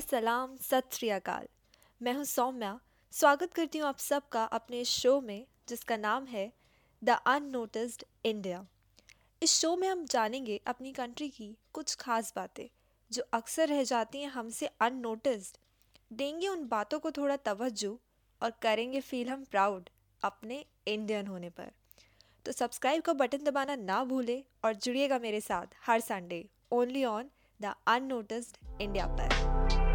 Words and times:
सलाम, 0.00 0.56
सत 0.56 0.88
श्री 0.92 1.08
अकाल। 1.08 1.46
मैं 2.00 2.12
हूँ 2.12 2.24
सौम्या। 2.24 2.80
स्वागत 3.12 3.52
करती 3.54 3.78
हूँ 3.78 3.88
आप 3.88 3.98
सबका 3.98 4.44
अपने 4.44 4.84
शो 4.84 5.20
में, 5.20 5.46
जिसका 5.68 5.96
नाम 5.96 6.24
है 6.24 6.52
द 7.02 7.10
अननोटिस्ड 7.26 8.04
इंडिया। 8.24 8.66
इस 9.42 9.52
शो 9.60 9.76
में 9.76 9.88
हम 9.88 10.04
जानेंगे 10.04 10.60
अपनी 10.66 10.92
कंट्री 10.92 11.28
की 11.28 11.56
कुछ 11.72 11.94
खास 11.94 12.32
बातें, 12.36 12.68
जो 13.10 13.22
अक्सर 13.32 13.68
रह 13.68 13.82
जाती 13.84 14.20
हैं 14.20 14.28
हमसे 14.28 14.66
अननोटिस्ड। 14.80 15.58
देंगे 16.12 16.48
उन 16.48 16.66
बातों 16.68 16.98
को 16.98 17.10
थोड़ा 17.10 17.36
तवज्जो 17.36 17.98
और 18.40 18.50
करेंगे 18.62 19.00
फील 19.00 19.28
हम 19.28 19.44
प्राउड 19.44 19.88
अपने 20.22 20.64
इंडियन 20.86 21.26
होने 21.26 21.50
पर। 21.50 21.70
तो 22.44 22.52
सब्सक्राइब 22.52 23.02
का 23.02 23.12
बटन 23.12 23.44
दबाना 23.44 23.76
ना 23.76 24.02
भूलें 24.04 24.42
और 24.64 24.74
जुड़िएगा 24.74 25.18
मेरे 25.18 25.40
साथ 25.40 25.66
हर 25.86 26.00
Sunday 26.00 26.48
only 26.72 27.04
on 27.04 27.30
the 27.62 27.74
unnoticed 27.86 28.58
India 28.80 29.08
pair. 29.16 29.91